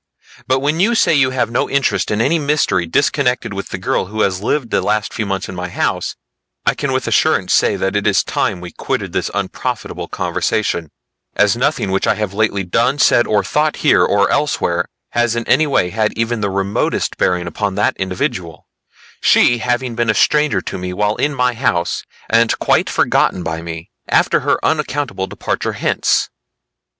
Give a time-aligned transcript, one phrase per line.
[0.47, 4.07] But when you say you have no interest in any mystery disconnected with the girl
[4.07, 6.15] who has lived the last few months in my house,
[6.65, 10.89] I can with assurance say that it is time we quitted this unprofitable conversation,
[11.35, 15.47] as nothing which I have lately done, said or thought here or elsewhere has in
[15.47, 18.65] any way had even the remotest bearing upon that individual;
[19.21, 23.61] she having been a stranger to me while in my house, and quite forgotten by
[23.61, 26.31] me, after her unaccountable departure hence."